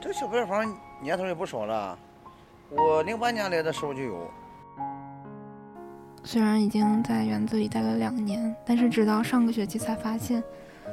[0.00, 0.64] 这小白房
[1.02, 1.98] 年头也不少了，
[2.70, 4.30] 我零八年来的时候就有。
[6.22, 10.42] 虽然已经在园子里待了两年，但是直到上个学期才发现，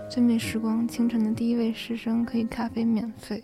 [0.10, 3.44] 最美时光清晨的第一位师生可以咖啡免费。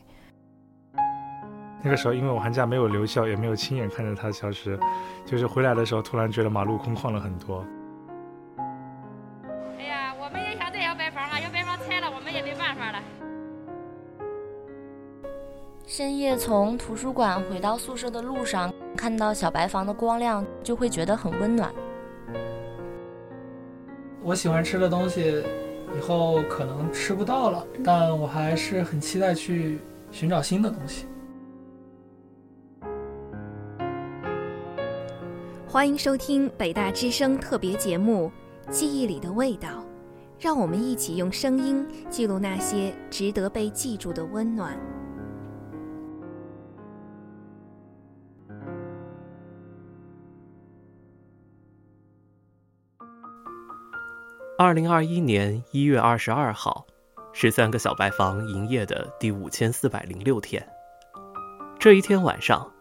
[1.83, 4.79] 那个时候，因为我寒假没有留校，也没有亲眼看着他消失，
[5.25, 7.63] 就是回来的时候，突然觉得马路空旷了很多。
[15.93, 21.69] 深夜从图书馆回到宿舍的路上，看到小白房的光亮，就会觉得很温暖。
[24.23, 25.43] 我喜欢吃的东西，
[25.97, 29.81] 以后可能吃不到了，但我还是很期待去
[30.11, 31.07] 寻找新的东西。
[35.67, 38.31] 欢迎收听北大之声特别节目
[38.71, 39.67] 《记忆里的味道》，
[40.39, 44.79] 让我们一起用声音记录那些值得被记住的温暖。
[54.63, 56.85] 二零二一年一月二十二号，
[57.33, 60.63] 是三个小白房营业的第五千四百零六天。
[61.79, 62.71] 这一天晚上。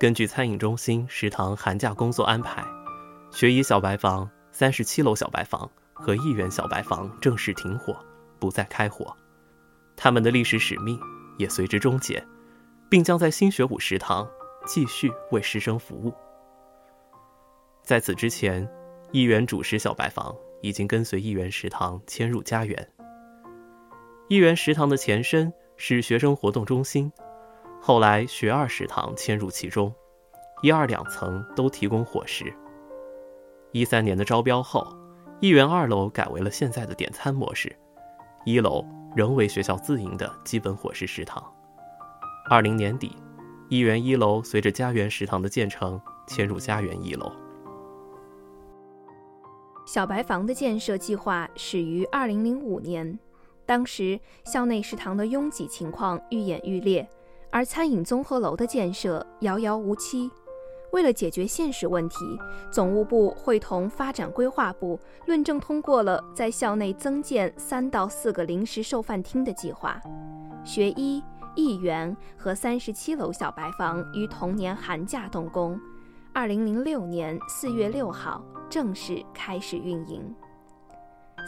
[0.00, 2.64] 根据餐饮中心食堂寒假工作安排，
[3.30, 7.94] 学医小白房、三十七楼小白房和艺园小白房正式停火，
[8.38, 9.14] 不再开火。
[9.94, 10.98] 他们的历史使命
[11.36, 12.26] 也随之终结，
[12.88, 14.26] 并将在新学武食堂
[14.64, 16.14] 继续为师生服务。
[17.82, 18.66] 在此之前，
[19.12, 22.88] 一元主食小白房已经跟随一元食堂迁入家园。
[24.28, 27.12] 一元食堂的前身是学生活动中心。
[27.80, 29.94] 后来，学二食堂迁入其中，
[30.62, 32.52] 一二两层都提供伙食。
[33.72, 34.84] 一三年的招标后，
[35.40, 37.76] 一元二楼改为了现在的点餐模式，
[38.44, 41.44] 一楼仍为学校自营的基本伙食食堂。
[42.48, 43.14] 二零年底，
[43.68, 47.30] 一元一楼随着家园食堂的建成迁入家园一楼。
[49.86, 53.16] 小白房的建设计划始于二零零五年，
[53.64, 57.08] 当时校内食堂的拥挤情况愈演愈烈。
[57.52, 60.28] 而餐饮综合楼的建设遥遥无期。
[60.92, 62.16] 为了解决现实问题，
[62.70, 70.00] 总务部会同发展规划部论证通过了在校内增建三到四个临时售饭厅的计划。
[70.64, 71.22] 学医、
[71.54, 75.80] 艺园和三十七楼小白房于同年寒假动工，
[76.32, 80.34] 二零零六年四月六号正式开始运营。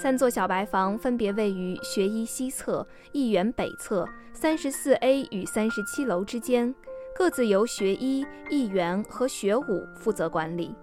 [0.01, 6.73] 三座小白房分别位于学医西侧、艺园北侧、三十四 A 与三十七楼之间，
[7.17, 10.75] 各自由学医、艺园和学武负责管理。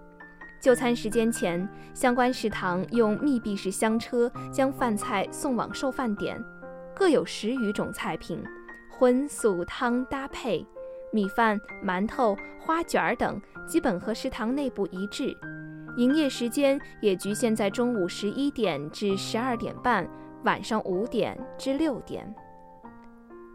[0.60, 6.42] 就餐时间前，相关食堂用密闭式厢车将饭菜送往售饭点，
[6.94, 8.42] 各有十余种菜品，
[8.90, 10.66] 荤素汤搭配，
[11.12, 15.34] 米饭、馒头、花卷儿等基本和食堂内部一致。
[15.96, 20.06] 营业时间也局限在中午十一点至十二点半，
[20.44, 22.34] 晚上五点至六点。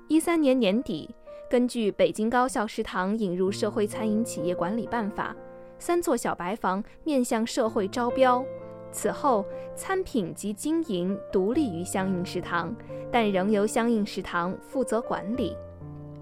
[0.08, 1.14] 一三年年底，
[1.50, 5.36] 根据北京高校食堂引入社会餐饮企业管理办法，
[5.78, 8.44] 三座小白房面向社会招标。
[8.92, 12.76] 此后，餐品及经营独立于相应食堂，
[13.12, 15.56] 但仍由相应食堂负责管理。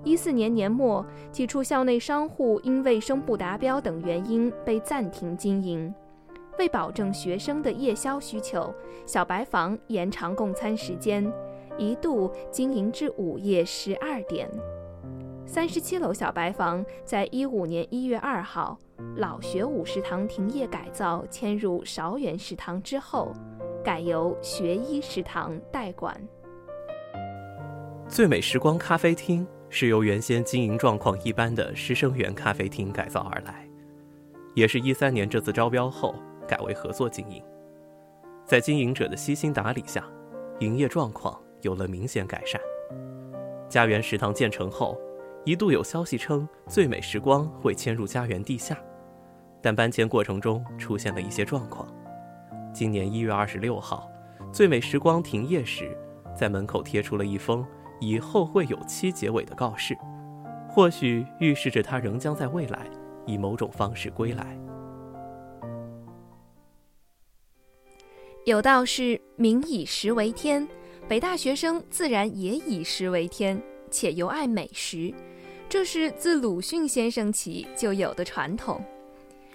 [0.03, 5.93] 一四年年末，几处校内商户因卫生不达标等原因被暂停经营。
[6.59, 8.71] 为保证学生的夜宵需求，
[9.05, 11.25] 小白房延长供餐时间，
[11.77, 14.47] 一度经营至午夜十二点。
[15.45, 18.77] 三十七楼小白房在一五年一月二号
[19.15, 23.31] 老学武食堂停业改造迁入韶园食堂之后，
[23.81, 26.15] 改由学医食堂代管。
[28.09, 33.65] 最美时光咖啡厅是由原先经营状况一般的师生园咖啡厅改造而来，
[34.55, 36.13] 也是一三年这次招标后。
[36.49, 37.43] 改为合作经营，
[38.43, 40.03] 在经营者的悉心打理下，
[40.61, 42.59] 营业状况有了明显改善。
[43.69, 44.99] 家园食堂建成后，
[45.45, 48.75] 一度有消息称最美时光会迁入家园地下，
[49.61, 51.87] 但搬迁过程中出现了一些状况。
[52.73, 54.09] 今年一月二十六号，
[54.51, 55.95] 最美时光停业时，
[56.35, 57.63] 在门口贴出了一封
[57.99, 59.95] 以后会有期结尾的告示，
[60.67, 62.87] 或许预示着他仍将在未来
[63.27, 64.57] 以某种方式归来。
[68.45, 70.65] 有道是“民以食为天”，
[71.07, 75.13] 北大学生自然也以食为天，且尤爱美食，
[75.67, 78.83] 这是自鲁迅先生起就有的传统。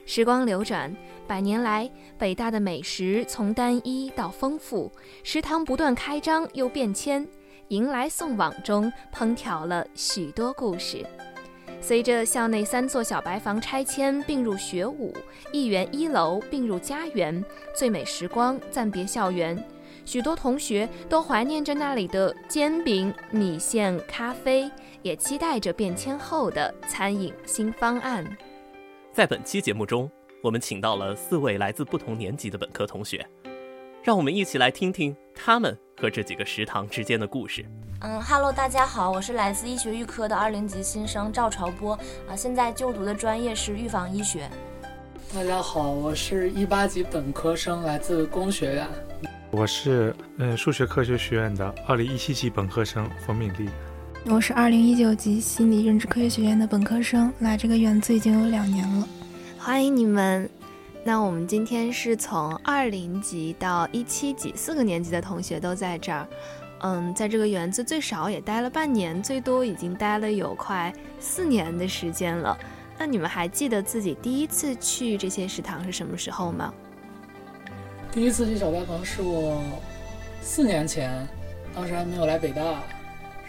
[0.04, 0.94] 时光流转，
[1.26, 4.92] 百年来，北大的美食从单一到丰富，
[5.22, 7.26] 食堂不断开张又变迁，
[7.68, 11.04] 迎来送往中烹调了许多故事。
[11.86, 15.12] 随着校内三座小白房拆迁并入学武，
[15.52, 17.44] 艺园一楼并入家园，
[17.76, 19.62] 最美时光暂别校园，
[20.06, 24.70] 许多同学都怀念着那里的煎饼、米线、咖啡，
[25.02, 28.24] 也期待着变迁后的餐饮新方案。
[29.12, 30.10] 在本期节目中，
[30.42, 33.28] 我们请到了四位来自不同年级的本科同学，
[34.04, 37.64] 让我们一起来听听他们和这几个食堂之间的故事。
[38.00, 41.98] 嗯哈喽，大家好，我是来自医学预科的二零级新生赵朝波
[42.28, 44.46] 啊，现在就读的专业是预防医学。
[45.32, 48.86] 大家好，我是一八级本科生，来自工学院。
[49.50, 53.70] 我是嗯数学科学学院的二零一七级本科生冯敏丽。
[54.26, 59.08] 我是二零一九级心理认知科学学院的本科生，来这个院子已经有两年了。
[59.58, 60.50] 欢迎你们。
[61.06, 66.26] 那我们今天是从二零级到一七级四个年级的同学都在这儿。
[66.80, 70.90] 嗯，在这个园子最少也待了半年，最多已经待了有快
[71.20, 72.56] 四年的时间了。
[72.98, 76.72] 那你们还记得自己第一次去这些食堂是什么时候吗？
[78.10, 79.60] 第一次去小白房是我
[80.40, 81.26] 四年前，
[81.74, 82.82] 当时还没有来北大，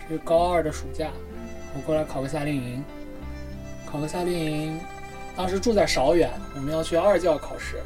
[0.09, 1.09] 是高二的暑假，
[1.73, 2.83] 我过来考个夏令营。
[3.85, 4.79] 考个夏令营，
[5.35, 7.77] 当时住在韶远，我们要去二教考试，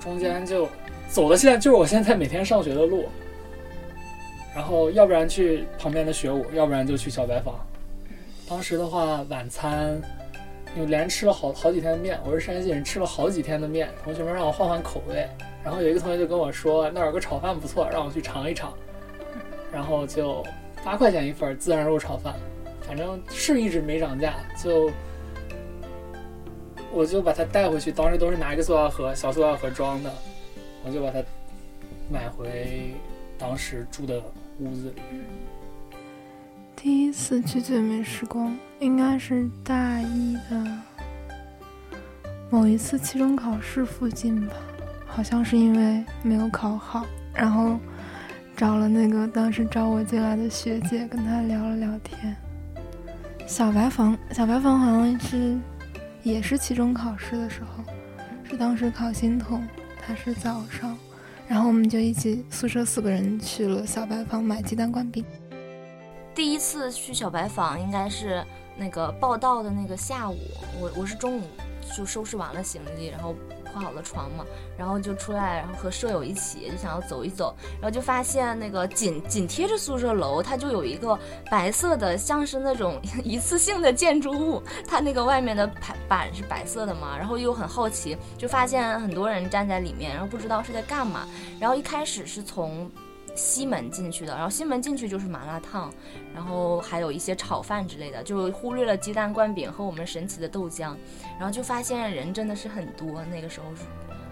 [0.00, 0.68] 中间就
[1.08, 3.08] 走的现在就是我现在每天上学的路。
[4.54, 7.54] 然后要不然去旁边的学武，要不然就去小白房。
[8.48, 10.00] 当时的话，晚餐
[10.76, 13.88] 又连吃了好好几天的面，我是山西人，吃了好几天的面。
[14.02, 15.24] 同学们让我换换口味，
[15.62, 18.72] 然后有一个同学就跟我说那儿有个炒饭不错，让我去尝一尝。
[19.72, 20.44] 然后就
[20.84, 22.34] 八块钱一份孜然肉炒饭，
[22.86, 24.90] 反正是一直没涨价，就
[26.92, 27.90] 我就把它带回去。
[27.92, 30.12] 当时都是拿一个塑料盒，小塑料盒装的，
[30.84, 31.22] 我就把它
[32.10, 32.94] 买回
[33.38, 34.22] 当时住的。
[34.62, 35.00] 屋子里，
[36.76, 40.66] 第一次去最美时光应该是大一的
[42.50, 44.54] 某一次期中考试附近吧，
[45.06, 47.78] 好像是因为没有考好，然后
[48.54, 52.36] 找了那个当时招我进来的学姐，跟她聊了聊天。
[53.46, 55.58] 小白房，小白房好像是
[56.22, 57.84] 也是期中考试的时候，
[58.48, 59.66] 是当时考心痛，
[60.00, 60.96] 他是早上。
[61.48, 65.24] 然后我们就一起宿舍四个人去了小白坊买鸡蛋灌饼。
[66.34, 68.44] 第一次去小白坊应该是
[68.76, 70.38] 那个报道的那个下午，
[70.80, 71.42] 我我是中午
[71.96, 73.34] 就收拾完了行李，然后。
[73.72, 74.44] 铺好了床嘛，
[74.76, 81.18] 然后就出来，然后和舍友一起就想要走一走，然后就发现那个紧紧贴着宿舍楼，它就有一个
[81.50, 91.26] 白色的，像是那种一次性的建筑物，它那个外面的排板是白色的嘛，然后又很好奇，就发现很多人站在里面，然后不知道是在干嘛，
[91.58, 92.90] 然后一开始是从。
[93.40, 95.90] 西门进去的，然后西门进去就是麻辣烫，
[96.34, 100.94] 然后还有一些炒饭之类的，就忽略了鸡蛋灌饼和我们神奇的豆浆，
[101.38, 103.66] 然后就发现人真的是很多，那个时候。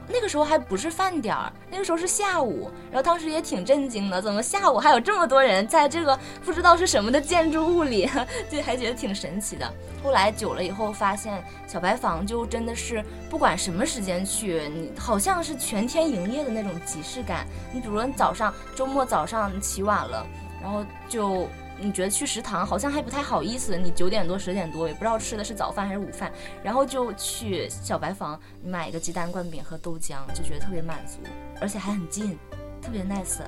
[0.09, 8.09] 那个时候还不是饭点儿，那个时候是下午，然后当时也挺震惊的，怎么下午还有这么多人在这个不知道是什么的建筑物里，
[8.51, 9.71] 就还觉得挺神奇的。
[10.03, 17.47] 后来久了以后，发现小白房就真的是不管什么时间去，你好像是全天营业的那种即视感。
[17.73, 20.27] 你比如说你早上周末早上起晚了，
[20.63, 21.47] 然后就。
[21.81, 26.33] 你觉得去食堂好像还不太好意思，你九点多十点多也不知道吃的是早饭还是午饭，
[26.63, 31.19] 然后就去小白房买一个鸡蛋灌饼和豆浆，就觉得特别满足，
[31.61, 32.37] 而且还很近，
[32.83, 33.41] 特别 nice。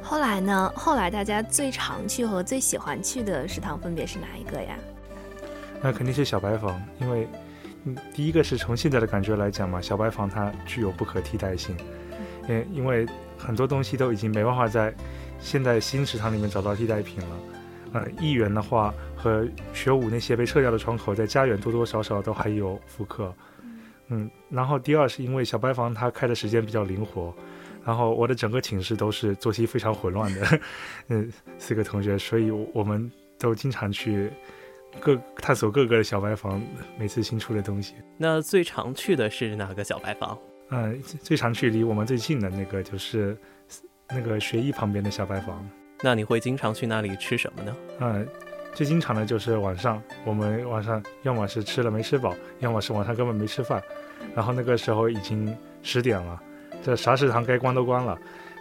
[0.00, 0.72] 后来呢？
[0.76, 4.76] 后来大家最常去和最喜欢去的食堂分别是哪一个呀？
[5.82, 7.26] 那肯定是小白房，因为，
[7.84, 11.76] 嗯，第一个是从现在的感觉来讲嘛，小白房它具有不可替代性，
[12.48, 14.94] 因因为很多东西都已经没办法在。
[15.44, 17.36] 现在新食堂里面找到替代品了，
[17.92, 23.32] 呃，艺园的话和学武那些被撤掉的窗口，在家园多多少少都还有复刻，
[24.08, 27.32] 嗯，然后第二是因为小白房它开的时间比较灵活，
[27.84, 30.60] 然后我的整个寝室都是作息非常混乱的，
[31.08, 33.08] 嗯，四个同学，所以我们
[33.38, 34.30] 都经常去
[34.98, 36.60] 各探索各个的小白房，
[36.98, 37.94] 每次新出的东西。
[38.16, 40.38] 那最常去的是哪个小白房？
[40.70, 43.36] 嗯，最常去离我们最近的那个就是。
[44.10, 45.68] 那个学艺旁边的小白房，
[46.02, 47.76] 那你会经常去那里吃什么呢？
[48.00, 48.28] 嗯，
[48.74, 53.82] 最经常的就是晚上，我们晚上要么是吃了没吃饱，要么是晚上根本没吃饭，
[54.34, 56.40] 然后那个时候已经十点了，
[56.82, 58.18] 这啥食堂该关都关了，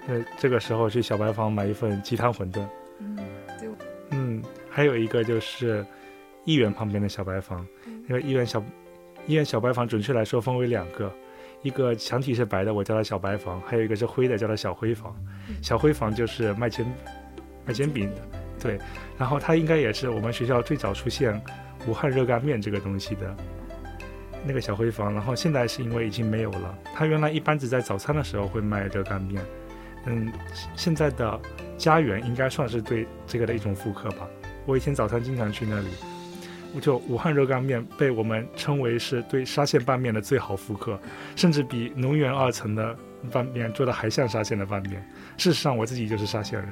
[0.08, 2.66] 那，这个时候去小白房买一份鸡汤馄饨。
[3.00, 3.18] 嗯，
[3.60, 3.70] 对。
[4.12, 5.86] 嗯，还有一个就是
[6.46, 7.68] 医院旁边的小白房，
[8.08, 8.64] 因为医院小
[9.28, 11.12] 医院小白房准确来说分为两个。
[11.64, 15.16] 一个墙体是白的，我叫它小白房；还有一个是灰的，叫它小灰房。
[15.62, 16.86] 小灰房就是卖煎
[17.66, 18.22] 卖煎饼的，
[18.62, 18.78] 对。
[19.18, 21.42] 然后它应该也是我们学校最早出现
[21.88, 23.36] 武汉热干面这个东西的
[24.46, 25.14] 那个小灰房。
[25.14, 29.42] 然后现在是因为已经没有了，它原来一般只在早餐的时候会卖热干面。
[30.06, 30.32] 嗯，
[30.76, 31.40] 现在的
[31.78, 34.28] 家园应该算是对这个的一种复刻吧。
[34.66, 35.88] 我以前早餐经常去那里。
[36.80, 41.00] 就武汉热干面被我们称为是对沙县拌面的最好复刻，
[41.36, 42.96] 甚至比农园二层的
[43.32, 45.08] 拌面做的还像沙县的拌面。
[45.38, 46.70] 事实上，我自己就是沙县人。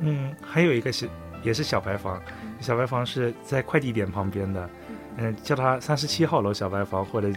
[0.00, 1.08] 嗯，还有一个是
[1.42, 2.20] 也是小白房，
[2.60, 4.70] 小白房是在快递点旁边的，
[5.18, 7.28] 嗯，叫它三十七号楼小白房，或者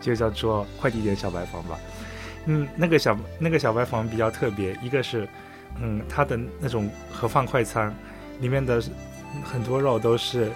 [0.00, 1.78] 就叫做快递点小白房吧。
[2.46, 5.28] 嗯，那个小那个小白房比较特别，一个是，
[5.80, 7.94] 嗯，它的那种盒饭快餐，
[8.40, 8.82] 里面的
[9.44, 10.50] 很多肉都是。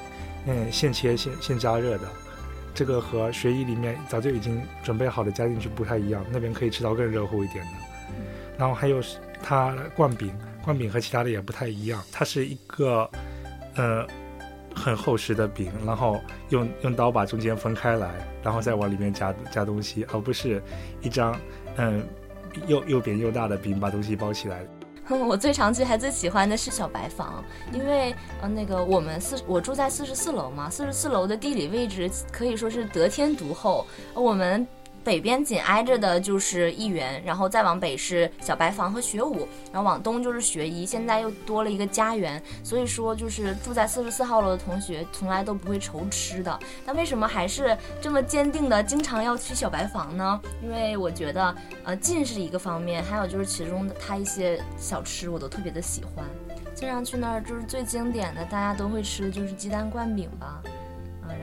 [0.46, 2.08] 嗯，现切现现加热的，
[2.74, 7.70] 这个和学医里面早就已经准备好的加进去不太一样，那边可以吃到更热乎一点的。
[8.58, 9.00] 然后还有
[9.42, 10.32] 它灌饼，
[10.64, 13.08] 灌饼和其他的也不太一样，它是一个
[13.76, 14.06] 呃
[14.74, 16.20] 很厚实的饼，然后
[16.50, 18.10] 用用刀把中间分开来，
[18.42, 20.62] 然后再往里面加加东西，而不是
[21.00, 21.38] 一张
[21.76, 22.06] 嗯
[22.66, 24.66] 又又扁又大的饼把东西包起来。
[25.28, 34.66] 我最常去还最喜欢的是小白房，因为呃那个我们四我住在四十四楼嘛，四十四楼的地理位置可以说是得天独厚，我们。
[35.04, 46.58] 北边紧挨着的就是一园，然后再往北是小白房和学武，然后往东就是学医，现在又多了一个家园，所以说就是住在四十四号楼的同学从来都不会愁吃的。
[46.86, 50.40] 那为什么还是这么坚定的经常要去小白房呢？
[50.62, 51.54] 因为我觉得，
[51.84, 56.24] 呃，近是一个方面，还有就是其中的它一些小吃我都特别的喜欢，
[56.74, 60.62] 经常去那儿就是最经典的，大家都会吃的就是鸡蛋灌饼吧。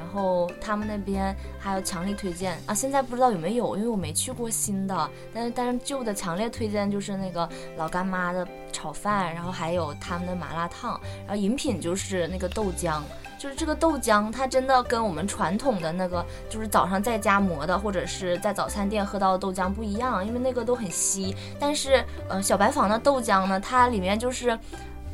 [0.09, 7.47] 然后他们那边还有强力推荐啊，现在不知道有没有，因为我没去过新的，但是但是旧的强烈推荐就是那个
[7.77, 13.01] 老干妈的炒饭，然后还有他们的麻辣烫，然后饮品就是那个豆浆，
[13.37, 24.57] 就是这个豆浆它真的跟我们传统的那个就是早上在家磨的或者是在早餐店喝到的豆浆不一样，因为那个都很稀，但是呃小白房的豆浆呢，它里面就是。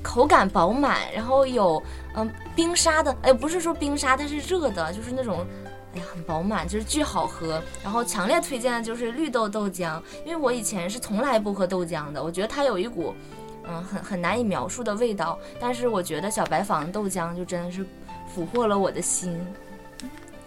[0.06, 1.82] 口感饱满，然后有
[2.14, 5.44] 嗯冰沙的，哎，不是说冰沙，它是热的，就是那种，
[5.96, 7.60] 哎呀，很饱满，就是巨好喝。
[7.84, 13.16] 然后强烈推荐的就是绿豆豆浆，因为我以前是从来不喝豆浆的，我觉得它有一股
[13.68, 15.40] 嗯很 很难以描述的味道。
[15.60, 17.84] 但是我觉得小白房豆浆就真的是
[18.28, 19.44] 俘获了我的心，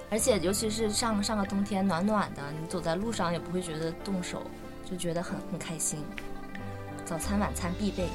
[0.08, 4.40] 而且尤其是上上个冬天暖暖的，你走在路上也不会觉得冻手，
[4.88, 5.98] 就觉得很很开心。
[7.04, 8.06] 早餐晚餐必备。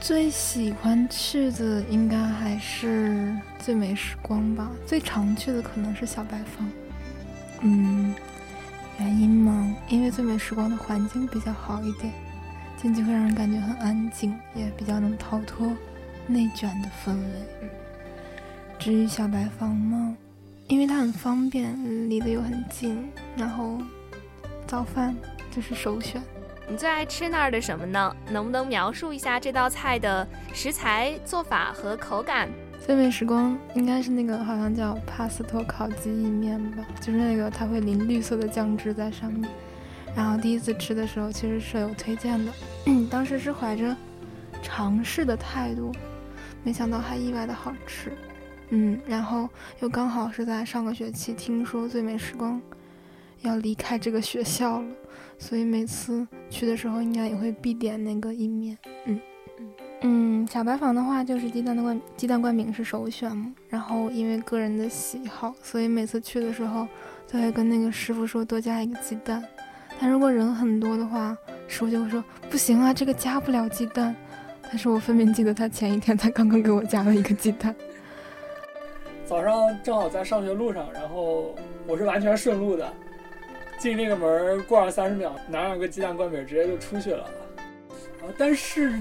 [0.00, 6.68] 最喜欢去的应该还是最美时光吧，最常去的可能是小白房。
[7.60, 8.14] 嗯，
[8.98, 12.12] 原因嘛，因为最美时光的环境比较好一点，
[12.80, 15.76] 进去会让人感觉很安静，也比较能逃脱
[16.26, 17.68] 内卷的氛围。
[18.78, 20.16] 至于小白房嘛，
[20.66, 21.76] 因为它很方便，
[22.08, 23.78] 离得又很近，然后
[24.66, 25.14] 早饭
[25.50, 26.22] 就是首选。
[26.70, 28.14] 你最爱吃那儿的什么呢？
[28.30, 30.24] 能不能描述一下这道菜的
[30.54, 32.48] 食材、做法和口感？
[32.86, 39.50] 最美时光应该是那个好像叫帕斯托烤鸡意面吧，就是那个它会淋绿色的酱汁在上面。
[40.14, 42.52] 然后第一次吃的时候其实是有推荐的，
[43.10, 43.96] 当时是怀着
[44.62, 45.90] 尝试的态度，
[46.62, 48.12] 没想到还意外的好吃。
[48.68, 49.48] 嗯，然后
[49.80, 52.62] 又刚好是在上个学期听说最美时光
[53.42, 54.88] 要离开这个学校了。
[55.38, 58.76] 所以每次去的时候，应该也会必点那个意面。
[59.06, 59.20] 嗯
[60.02, 63.52] 嗯小白房的话，就是鸡蛋的灌鸡蛋灌饼是首选嘛。
[63.68, 66.86] 然后因为个人的喜好，所以每次去的时候
[67.30, 69.42] 都会跟那个师傅说多加一个鸡蛋。
[70.00, 71.36] 但如果人很多的话，
[71.68, 74.14] 师傅就会说不行啊，这个加不了鸡蛋。
[74.62, 77.74] 但是我分明记得他前一天才刚刚给我加了一个鸡蛋。
[79.26, 81.54] 早上正好在上学路上，然后
[81.86, 82.90] 我是完全顺路的。
[83.80, 87.24] 进那个门过了三十秒，拿上个鸡蛋灌饼，直接就出去了。
[88.20, 88.92] 啊，但是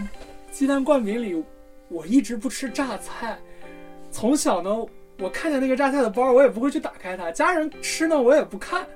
[0.54, 1.44] 鸡蛋灌饼里，
[1.90, 3.38] 我一直不吃榨菜。
[4.10, 4.74] 从小呢，
[5.20, 7.30] 我看见那个榨菜的包，我也不会去打开它。
[7.30, 8.88] 家人吃呢，我也不看，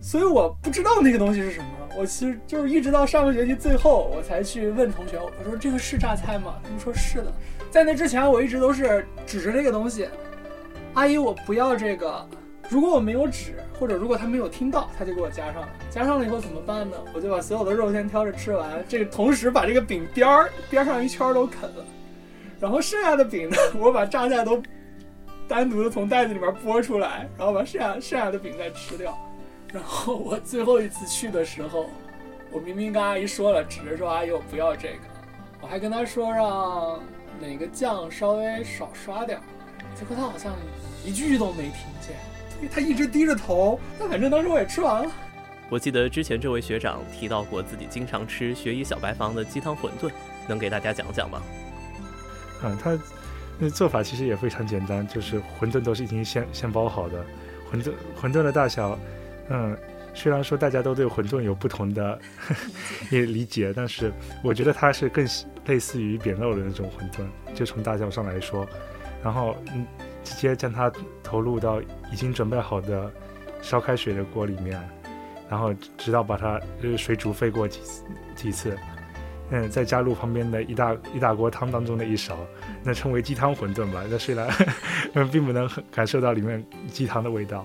[0.00, 1.66] 所以我不知道那个东西是什么。
[1.98, 6.60] 我其实就是一直到上个学期最后，我才去问同学，我说这个是榨菜吗？
[6.62, 7.32] 他们说是的。
[7.72, 10.08] 在那之前，我一直都是指着这个东西，
[10.94, 12.24] 阿姨，我不要这个。
[12.68, 15.68] 如果我没有纸，或者如果他没有听到，他就给我加上了。
[15.90, 16.96] 加上了以后怎么办呢？
[17.14, 21.84] 我就把所有的肉先挑着吃完，这个同时把这个饼边儿边上一圈都啃了，
[22.60, 24.62] 然后剩下的饼呢， 我把榨菜都
[25.48, 29.16] 单独的从袋子里面剥出来，然后把剩下剩下的饼再吃掉。
[29.72, 31.86] 然后我最后一次去的时候，
[32.50, 35.04] 我明明跟阿姨说了，指着说阿姨我不要这个，
[35.62, 37.00] 我还跟他说让
[37.40, 39.42] 哪个酱稍微少刷点儿，
[39.94, 40.52] 结果他好像
[41.04, 42.16] 一句都没听见，
[42.66, 43.78] 他一直低着头。
[43.98, 45.10] 那反正当时我也吃完了。
[45.70, 50.10] 我记得之前这位学长提到过自己经常吃学医小白房的鸡汤馄饨，
[50.48, 51.42] 能给大家讲讲吗？
[52.64, 52.98] 嗯，他
[53.58, 57.22] 那做法其实也非常简单，就是馄饨都是已经先先包好的，
[57.70, 58.98] 馄饨馄饨的大小，
[59.50, 59.76] 嗯，
[60.14, 62.18] 虽然说大家都对馄饨有不同的
[63.10, 64.10] 也 理解，但是
[64.42, 65.28] 我觉得它是更
[65.66, 68.66] 类似于扁肉的那种馄饨，就从大小上来说，
[69.22, 69.86] 然后嗯，
[70.24, 70.90] 直接将它
[71.22, 71.80] 投入到
[72.12, 73.10] 已经准备好的
[73.60, 74.80] 烧开水的锅里面，
[75.48, 78.76] 然后直到把它呃水煮沸过几次几次。
[79.50, 82.36] 嗯，再加入旁边的一大一大锅汤当中的一勺，
[82.82, 84.04] 那称为鸡汤馄饨吧。
[84.10, 84.46] 那虽然
[85.14, 87.64] 嗯并不能很感受到里面鸡汤的味道。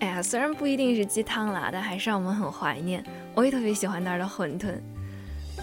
[0.00, 3.02] 哎呀，虽然不一定是鸡汤啦，但还是让我们很怀念。
[3.34, 4.74] 我也特别喜欢那儿的馄饨。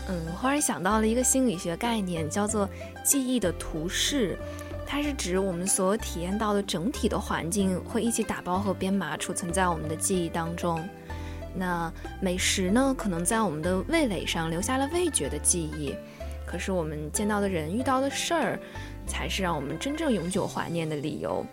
[0.09, 2.67] 嗯，忽然想到了一个心理学概念，叫做
[3.05, 4.35] 记忆的图示。
[4.93, 10.79] 它是指我们所体验到的整体的环境会一起打包和编码储存在我们的记忆当中。
[11.55, 15.95] 那美食呢，可能在我们的味蕾上留下了味觉的记忆，
[16.45, 18.59] 可是我们见到的人、遇到的事儿，
[19.07, 21.43] 才是让我们真正永久怀念的理由。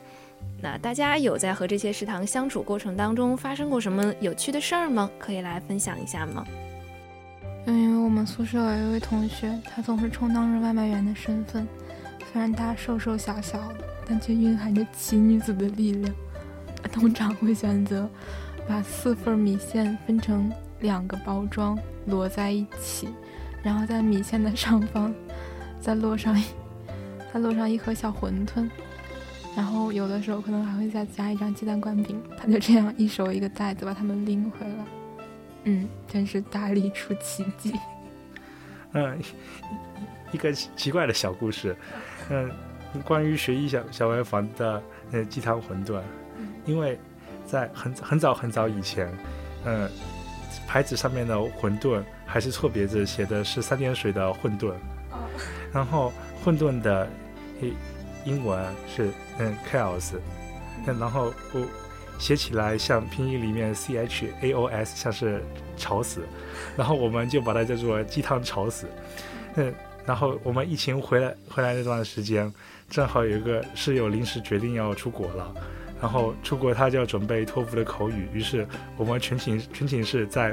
[0.60, 5.10] 那大家有在和这些食堂相处过程当中发生过什么有趣的事儿吗？
[5.18, 6.44] 可以来分享一下吗？
[7.64, 11.66] 嗯，因为我们宿舍有一位同学，他总是充当着外卖员的身份，
[12.32, 16.14] 虽然他瘦瘦小小的，但却蕴含着奇女子的力量。
[16.92, 18.08] 通常会选择。
[18.68, 23.08] 把四份米线分成两个包装摞在一起，
[23.64, 25.12] 然后在米线的上方
[25.80, 26.44] 再摞上一
[27.32, 28.70] 再摞上一盒小馄饨，
[29.56, 32.22] 然后有的时候可能还会再加一张鸡蛋灌饼。
[32.36, 34.84] 他就这样一手一个袋子把它们拎回来，
[35.64, 37.74] 嗯，真是大力出奇迹。
[38.92, 39.18] 嗯，
[40.30, 41.74] 一个奇怪的小故事，
[42.30, 42.50] 嗯，
[43.04, 44.82] 关于学医小小白房的
[45.12, 46.00] 呃鸡汤馄饨，
[46.64, 46.98] 因为。
[47.46, 49.12] 在很很早很早以前，
[49.64, 49.90] 嗯，
[50.68, 54.72] 牌子上面的馄饨还是错别字，写的是三点水的混沌。
[55.72, 56.12] 然后
[56.44, 57.08] 混沌的
[58.24, 60.12] 英文是嗯 chaos，
[60.86, 61.66] 然后我
[62.20, 65.42] 写起来像拼音里面 c h a o s，像是
[65.76, 66.22] 吵死。
[66.76, 68.86] 然后我们就把它叫做鸡汤吵死。
[69.56, 69.74] 嗯，
[70.10, 72.52] 然后我们疫情回来回来那段时间，
[72.88, 75.54] 正好有一个室友临时决定要出国了。
[76.00, 78.26] 然后出国，他就要准备托福的口语。
[78.32, 80.52] 于是我们全寝全寝室在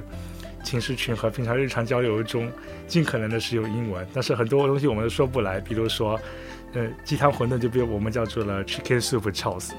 [0.63, 2.51] 寝室群和平常日常交流中，
[2.85, 4.07] 尽可能的使用英文。
[4.13, 6.19] 但是很多东西我们都说不来，比如说，
[6.75, 9.71] 呃，鸡汤馄饨就被我们叫做了 chicken soup chows。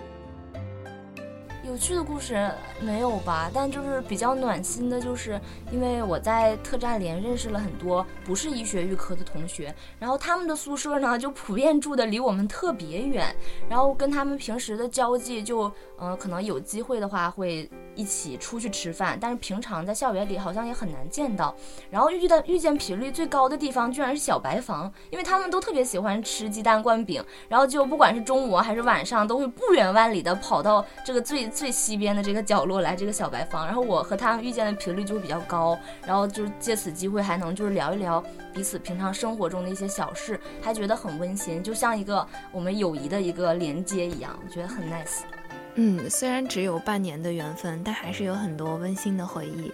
[1.79, 3.51] 趣的故事没有吧？
[3.55, 13.35] 但就是比较暖心的，就是因为我在特战连认识了很多不是医学预科的同学，然后他们的宿舍呢就普遍住的离我们特别远，
[13.69, 17.69] 然后跟他们平时的交际就，呃，可能有机会的话会。
[17.95, 21.53] 一起出去吃饭，但是平常在校园里好像也很难见到。
[21.91, 33.67] 然后遇到遇见频率最高的地方，居然是小白房，因为他们都特别喜欢吃鸡蛋灌饼，然后就不管是中午还是晚上，都会不远万里的跑到这个最最西边的这个角落来这个小白房。
[33.67, 45.21] 然后我和他们遇见的频率就会比较高，然后就借此机会还能就是聊一聊彼此平常生活中的一些小事，还觉得很温馨，就像一个我们友谊的一个连接一样，我觉得很 nice。
[45.75, 49.73] 嗯，虽然只有半年的缘分，但还是有很多温馨的回忆。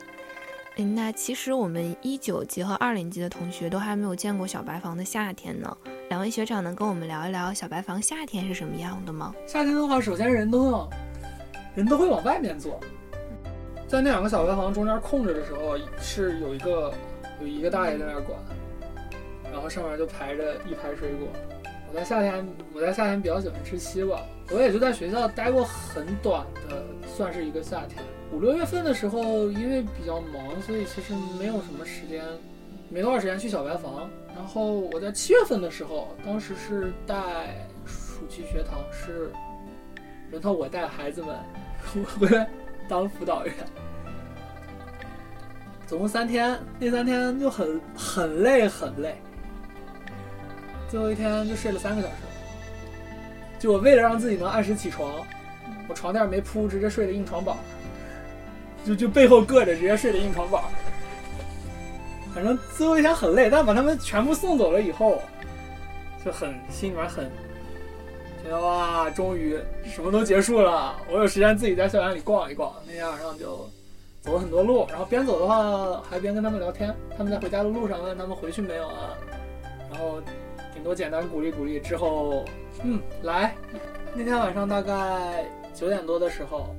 [0.77, 5.77] 嗯，那其实我们一九级和二零级的同学都还没有见过小白房的夏天呢。
[6.11, 9.33] 两位学长能跟我们聊一聊小白房夏天是什么样的吗？
[9.47, 10.91] 夏天的话，首先人都往
[11.75, 12.79] 人都会往外面坐，
[13.89, 16.93] 在那两个小白房中间空着的时候，是有一个
[17.41, 18.39] 有一个大爷在那儿管，
[19.53, 21.29] 然后上面就排着一排水果。
[21.91, 24.21] 我在夏天，我在夏天比较喜欢吃西瓜。
[24.51, 28.03] 我也就在学校待过很短的，算是一个夏天。
[28.33, 32.23] 五六月份的时候，因为比较忙，所以其实没有什么时间，
[32.91, 34.11] 没多少时间去小白房。
[34.35, 39.31] 然后我在七月份的时候，当时是带暑期学堂，是
[40.31, 41.37] 轮到我带孩子们
[41.93, 42.49] 我回来
[42.89, 43.55] 当辅导员，
[45.87, 49.17] 总共三天，那三天就很很累很累。
[50.89, 52.15] 最后一天就睡了三个小时，
[53.59, 55.25] 就我为了让自己能按时起床，
[55.89, 57.57] 我床垫没铺，直接睡的硬床板，
[58.85, 60.63] 就就背后硌着，直接睡的硬床板。
[62.35, 65.23] 反正最后一天很累，但把他们全部送走了以后，
[66.25, 67.31] 就很心里面很
[68.51, 72.73] 哇，终于什么都结束了，我有时间自己在校园里逛一逛。
[72.87, 73.69] 那天晚上就
[74.21, 76.95] 走了很多路，然后边走的话还边跟他们聊天。
[77.17, 79.17] 他们在回家的路上问他们回去没有啊？
[79.91, 80.21] 然后
[80.73, 82.45] 顶多简单鼓励鼓励之后，
[82.83, 83.55] 嗯，来。
[84.15, 86.75] 那天晚上大概九点多的时候，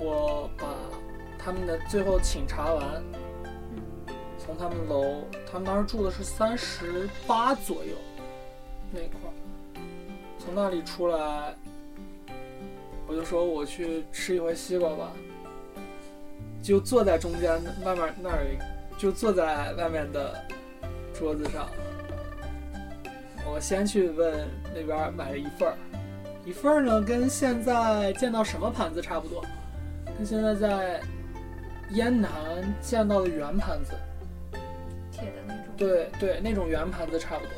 [0.00, 0.66] 我把
[1.38, 3.02] 他们的最后请查完，
[4.38, 7.94] 从他们楼，他们当时住的是三十八左右
[8.90, 9.32] 那块儿，
[10.42, 11.54] 从那里出来，
[13.06, 15.12] 我就说我去吃一回西瓜吧，
[16.62, 18.46] 就坐在中间外面那儿，
[18.98, 20.34] 就坐在外面的
[21.12, 21.68] 桌子上，
[23.46, 25.74] 我先去问那边买了一份儿。
[26.46, 29.44] 一份儿呢，跟现在见到什么盘子差不多，
[30.16, 31.00] 跟现在在
[31.90, 32.30] 燕南
[32.80, 33.92] 见到的圆盘子，
[35.12, 35.64] 铁的那种。
[35.76, 37.52] 对对，那种圆盘子差不多，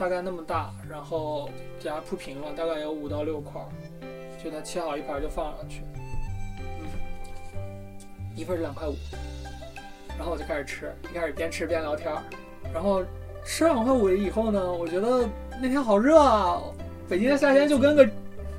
[0.00, 3.60] 大概那么大，然后给它铺平了，大概有五到六块，
[4.42, 5.82] 就它切好一盘就放上去，
[6.58, 6.88] 嗯，
[8.34, 8.94] 一份是两块五，
[10.16, 12.10] 然后我就开始吃，一开始边吃边聊天，
[12.72, 13.04] 然后
[13.44, 15.28] 吃两块五以后呢，我觉得
[15.60, 16.62] 那天好热啊。
[17.06, 18.08] 北京的夏天就跟个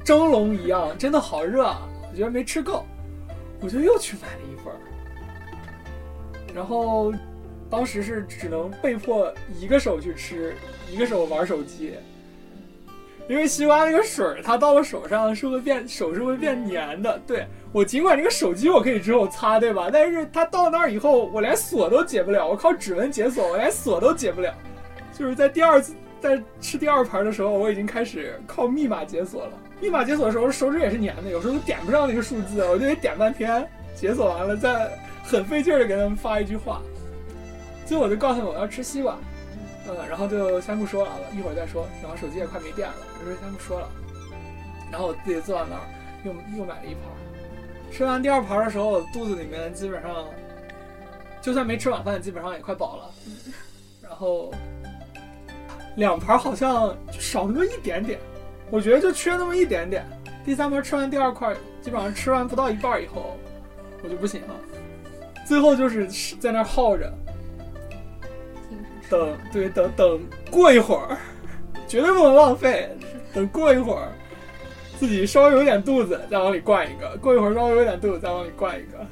[0.03, 1.89] 蒸笼一样，真的好热啊！
[2.11, 2.85] 我觉得没吃够，
[3.61, 4.71] 我就又去买了一份。
[6.53, 7.11] 然后
[7.71, 10.53] 当时是只能被迫一个手去吃，
[10.91, 11.93] 一个手玩手机，
[13.29, 17.19] 因为西瓜那个水儿它到了手上是会变，手是会变黏的。
[17.25, 19.89] 对我尽管这个手机我可以之后擦，对吧？
[19.91, 24.53] 但是它到那儿以后，我连锁都解不了，我靠指纹解锁，我连锁都解不了，
[25.17, 25.93] 就是在第二次。
[26.21, 29.53] 在吃第二盘的时候，我已经开始靠密码解锁了。
[29.79, 33.67] 密码解锁的时候，手指也是粘的，有时候都点不上那个数字，我就得点半天。
[33.95, 34.87] 解锁完了，再
[35.23, 36.79] 很费劲的给他们发一句话。
[37.91, 39.17] 最后我就告诉他我要吃西瓜，
[39.85, 41.85] 嗯，然后就先不说了，一会儿再说。
[42.01, 43.89] 然后手机也快没电了，我说先不说了。
[44.89, 45.81] 然后我自己坐在那儿，
[46.23, 47.03] 又又买了一盘。
[47.91, 50.25] 吃完第二盘的时候，肚子里面基本上，
[51.41, 53.09] 就算没吃晚饭，基本上也快饱了。
[54.01, 54.53] 然后。
[55.97, 58.17] 两盘好像就少那么一点点，
[58.69, 60.05] 我觉得就缺那么一点点。
[60.45, 63.37] 第三盘吃完第二块，基本上吃完不到一半以后，
[64.01, 64.55] 我就不行了。
[65.45, 66.07] 最后就是
[66.39, 67.11] 在那耗着，
[69.11, 70.19] 等对等等
[70.49, 71.17] 过一会儿，
[71.87, 72.89] 绝对不能浪费。
[73.33, 74.07] 等过一会儿，
[74.97, 79.05] 自己稍微有点肚子，再往里灌一个；过一会儿稍微有点肚子，再往里灌一个。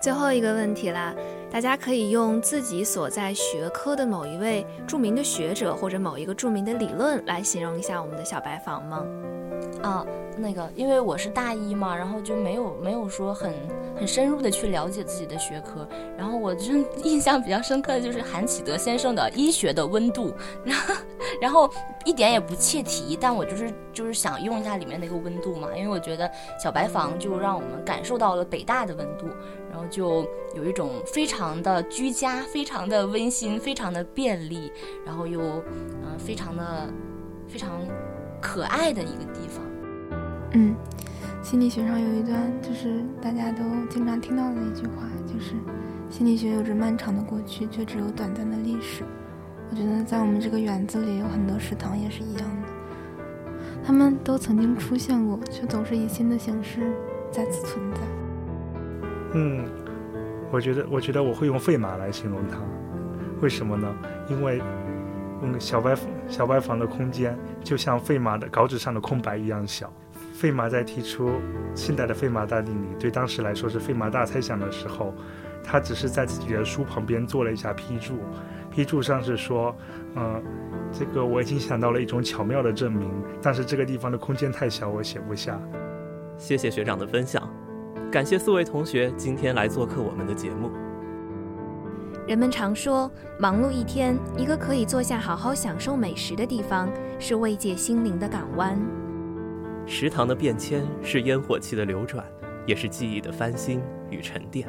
[0.00, 1.14] 最后一个问题啦。
[1.50, 9.04] 大家可以用自己所在学科的某一位著名的学者或者某一个著名的理论来形容一下我们的小白房吗？
[9.82, 13.52] 啊，那个，因为我是大一嘛，然后就没有没有说很
[13.96, 20.30] 很深入的去了解自己的学科，然后我就 印象比较深刻的就是韩启德先生的《医学的温度》，
[20.64, 20.94] 然后
[21.40, 21.70] 然后
[22.04, 26.30] 一点也不切题，但我就是就是想用一下里面那个温度嘛，因为我觉得
[26.62, 29.26] 小白房就让我们感受到了北大的温度，
[29.70, 34.70] 然后就有一种非常的居家、非常的温馨、非常的便利，
[35.04, 36.88] 然后又嗯非常的
[37.48, 37.80] 非常
[38.42, 39.64] 可爱的一个地方。
[40.52, 40.74] 嗯，
[41.42, 45.54] 心理学上有一段，就是大家都经常听到的一句话，就是
[46.10, 49.04] 心理学有着漫长的过去，却只有短暂的历史。
[49.70, 52.68] 我觉得在我们这个园子里有很多食堂也是一样的，
[53.82, 56.92] 他们都曾经出现过，却总是以新的形式
[57.30, 58.00] 再次存在。
[59.32, 59.64] 嗯，
[60.50, 62.58] 我觉得，我觉得我会用费马来形容它，
[63.40, 63.88] 为什么呢？
[64.28, 64.60] 因为，
[65.42, 65.96] 嗯，小白
[66.28, 69.92] 小白房的空间就像费马的稿纸上的空白一样小。
[70.32, 71.32] 费马在提出
[71.74, 75.14] 现代的费马大定理，对当时来说是费马大猜想的时候，
[75.62, 78.14] 他只是在自己的书旁边做了一下批注，
[78.70, 79.76] 批注上是说，
[80.16, 80.42] 嗯，
[80.90, 83.08] 这个我已经想到了一种巧妙的证明，
[83.40, 85.60] 但是这个地方的空间太小，我写不下。
[86.38, 87.48] 谢谢学长的分享，
[88.10, 90.81] 感谢四位同学今天来做客我们的节目。
[92.24, 98.80] 人们常说，忙碌一天，一个可以坐下好好享受美食的地方，是慰藉心灵的港湾。
[99.86, 102.24] 食堂的变迁是烟火气的流转，
[102.64, 104.68] 也是记忆的翻新与沉淀。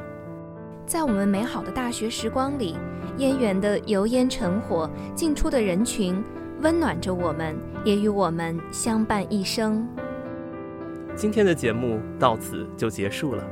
[0.88, 2.76] 在我们美好的大学时光里，
[3.18, 6.24] 烟园的油烟尘火，进出的人群，
[6.62, 9.88] 温暖着我们，也与我们相伴一生。
[11.16, 13.44] 今天的节目到此就结束了。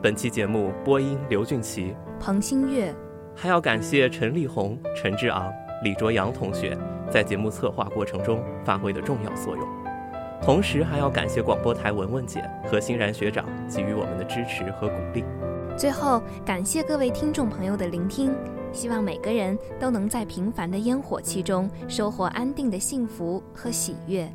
[0.00, 2.94] 本期节目播音刘俊奇、彭新月，
[3.34, 5.50] 还要感谢陈立红、陈志昂、
[5.82, 6.76] 李卓阳同学
[7.10, 9.66] 在节目策划过程中发挥的重要作用。
[10.42, 15.24] 同时还要感谢广播台文文姐和欣然学长给予我们的支持和鼓励。
[15.76, 18.34] 最后，感谢各位听众朋友的聆听，
[18.72, 24.30] 希望每个人都能在平凡的烟火气中收获安定的幸福和喜悦。